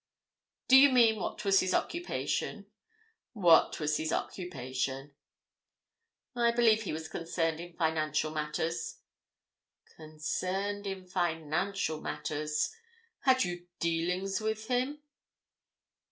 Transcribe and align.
"Do 0.67 0.77
you 0.77 0.89
mean—what 0.91 1.45
was 1.45 1.59
his 1.59 1.75
occupation?" 1.75 2.65
"What 3.33 3.79
was 3.79 3.97
his 3.97 4.11
occupation?" 4.11 5.13
"I 6.35 6.49
believe 6.49 6.81
he 6.81 6.91
was 6.91 7.07
concerned 7.07 7.59
in 7.59 7.73
financial 7.77 8.31
matters." 8.31 8.97
"Concerned 9.95 10.87
in 10.87 11.05
financial 11.05 12.01
matters. 12.01 12.75
Had 13.25 13.43
you 13.43 13.67
dealings 13.77 14.41
with 14.41 14.69
him?" 14.69 15.03